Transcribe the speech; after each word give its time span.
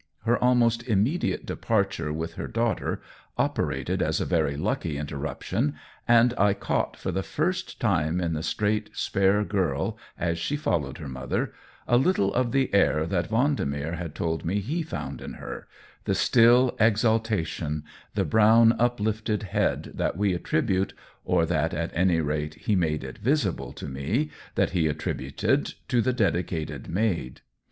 Her 0.25 0.35
almost 0.43 0.81
immediate 0.87 1.45
departure 1.45 2.11
with 2.11 2.33
her 2.33 2.47
daugh 2.47 2.75
ter 2.77 3.01
operated 3.37 4.01
as 4.01 4.19
a 4.19 4.25
very 4.25 4.57
lucky 4.57 4.97
interruption, 4.97 5.75
and 6.07 6.33
I 6.39 6.55
caught 6.55 6.97
for 6.97 7.11
the 7.11 7.21
first 7.21 7.79
time 7.79 8.19
in 8.19 8.33
the 8.33 8.41
straight, 8.41 8.89
spare 8.93 9.43
girl, 9.43 9.99
as 10.17 10.39
she 10.39 10.55
followed 10.55 10.97
her 10.97 11.07
mother, 11.07 11.53
a 11.87 11.97
little 11.97 12.33
of 12.33 12.51
the 12.51 12.73
air 12.73 13.05
that 13.05 13.29
Vendemer 13.29 13.93
had 13.95 14.15
told 14.15 14.43
me 14.43 14.59
he 14.59 14.81
found 14.81 15.21
in 15.21 15.33
her, 15.33 15.67
the 16.05 16.15
still 16.15 16.75
exaltation, 16.79 17.83
the 18.15 18.25
brown 18.25 18.73
uplifted 18.79 19.43
head 19.43 19.91
that 19.93 20.17
we 20.17 20.33
attribute, 20.33 20.95
or 21.25 21.45
that 21.45 21.75
at 21.75 21.91
any 21.93 22.19
rate 22.19 22.55
he 22.55 22.75
made 22.75 23.03
it 23.03 23.21
COLLABORATION 23.23 23.55
115 23.55 23.69
visible 23.69 23.71
to 23.71 23.87
me 23.87 24.31
that 24.55 24.71
he 24.71 24.87
attributed, 24.87 25.75
to 25.89 26.01
the 26.01 26.11
dedicated 26.11 26.89
Maid. 26.89 27.41